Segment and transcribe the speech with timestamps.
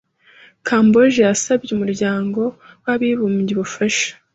[0.67, 2.41] Kamboje yasabye Umuryango
[2.83, 4.09] w’abibumbye ubufasha.